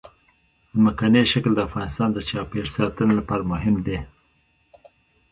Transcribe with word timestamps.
ځمکنی 0.77 1.23
شکل 1.31 1.51
د 1.55 1.59
افغانستان 1.67 2.09
د 2.13 2.17
چاپیریال 2.29 2.69
ساتنې 2.77 3.13
لپاره 3.19 3.43
مهم 3.51 3.75
دي. 3.85 3.99